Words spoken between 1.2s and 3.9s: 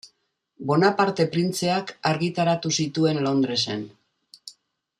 printzeak argitaratu zituen Londresen.